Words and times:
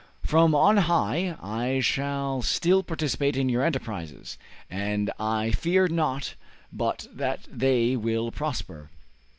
From 0.25 0.55
on 0.55 0.77
high 0.77 1.37
I 1.43 1.79
shall 1.79 2.41
still 2.41 2.81
participate 2.81 3.37
in 3.37 3.49
your 3.49 3.61
enterprises, 3.63 4.35
and 4.67 5.11
I 5.19 5.51
fear 5.51 5.87
not 5.87 6.33
but 6.73 7.05
that 7.13 7.41
they 7.47 7.95
will 7.95 8.31
prosper." 8.31 8.89